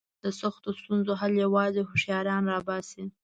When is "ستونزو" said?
0.79-1.11